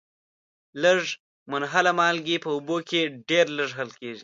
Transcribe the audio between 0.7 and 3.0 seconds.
لږي منحله مالګې په اوبو